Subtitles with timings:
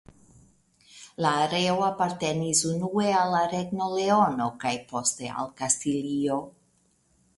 [1.25, 6.41] La areo apartenis unue al la Regno Leono kaj poste al Kastilio.